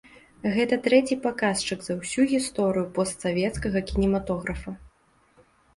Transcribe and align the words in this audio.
Гэта 0.53 0.79
трэці 0.87 1.17
паказчык 1.25 1.79
за 1.89 1.93
ўсю 1.99 2.27
гісторыю 2.33 2.85
постсавецкага 2.99 3.79
кінематографа. 3.93 4.71